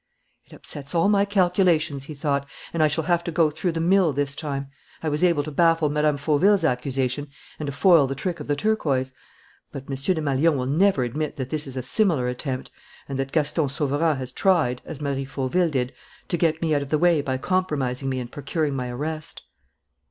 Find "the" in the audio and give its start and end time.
3.73-3.79, 8.07-8.15, 8.47-8.55, 16.89-16.97